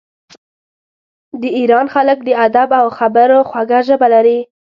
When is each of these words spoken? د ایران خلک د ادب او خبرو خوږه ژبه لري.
د 1.41 1.43
ایران 1.57 1.85
خلک 1.95 2.17
د 2.23 2.29
ادب 2.45 2.69
او 2.81 2.87
خبرو 2.97 3.39
خوږه 3.49 3.79
ژبه 3.87 4.07
لري. 4.13 4.39